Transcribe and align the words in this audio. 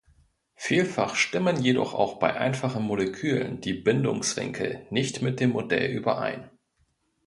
Vielfach 0.55 1.13
stimmen 1.13 1.61
jedoch 1.61 1.93
auch 1.93 2.17
bei 2.17 2.33
einfachen 2.33 2.81
Molekülen 2.81 3.61
die 3.61 3.75
Bindungswinkel 3.75 4.87
nicht 4.89 5.21
mit 5.21 5.39
dem 5.39 5.51
Modell 5.51 5.91
überein. 5.91 6.49